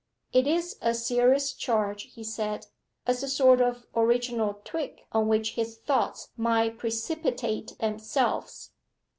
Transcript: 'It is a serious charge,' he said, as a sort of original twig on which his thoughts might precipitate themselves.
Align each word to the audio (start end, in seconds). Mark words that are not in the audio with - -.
'It 0.33 0.47
is 0.47 0.79
a 0.81 0.95
serious 0.95 1.53
charge,' 1.53 2.11
he 2.15 2.23
said, 2.23 2.65
as 3.05 3.21
a 3.21 3.27
sort 3.27 3.61
of 3.61 3.85
original 3.95 4.59
twig 4.63 5.01
on 5.11 5.27
which 5.27 5.51
his 5.51 5.77
thoughts 5.77 6.29
might 6.35 6.79
precipitate 6.79 7.77
themselves. 7.77 8.71